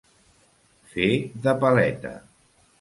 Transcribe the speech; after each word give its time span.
Fer 0.95 1.11
de 1.45 1.55
paleta. 1.67 2.19